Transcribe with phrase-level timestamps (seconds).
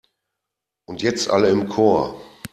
[0.89, 2.19] Und jetzt alle im Chor!